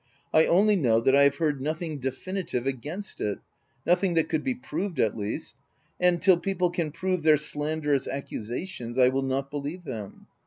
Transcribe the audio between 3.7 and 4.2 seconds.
nothing